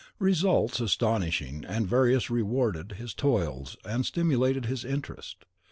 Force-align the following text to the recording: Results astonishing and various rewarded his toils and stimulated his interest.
Results 0.17 0.79
astonishing 0.79 1.63
and 1.63 1.85
various 1.87 2.31
rewarded 2.31 2.93
his 2.93 3.13
toils 3.13 3.77
and 3.85 4.03
stimulated 4.03 4.65
his 4.65 4.83
interest. 4.83 5.45